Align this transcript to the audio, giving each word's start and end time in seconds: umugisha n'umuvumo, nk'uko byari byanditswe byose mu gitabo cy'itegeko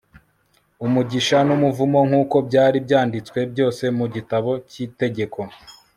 umugisha 0.85 1.37
n'umuvumo, 1.47 1.99
nk'uko 2.07 2.35
byari 2.47 2.77
byanditswe 2.85 3.39
byose 3.51 3.83
mu 3.97 4.05
gitabo 4.15 4.51
cy'itegeko 4.69 5.39